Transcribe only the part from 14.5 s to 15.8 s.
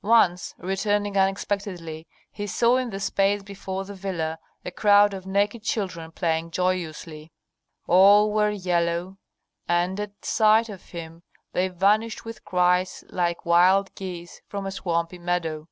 a swampy meadow.